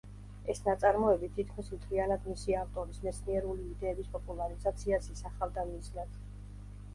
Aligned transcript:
ეს 0.51 0.59
ნაწარმოები 0.67 1.27
თითქმის 1.35 1.69
მთლიანად 1.73 2.25
მისი 2.29 2.55
ავტორის 2.61 3.03
მეცნიერული 3.03 3.67
იდეების 3.75 4.09
პოპულარიზაციას 4.17 5.13
ისახავდა 5.17 5.69
მიზნად. 5.71 6.19